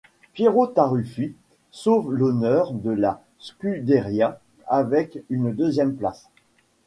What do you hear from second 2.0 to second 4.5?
l'honneur de la Scuderia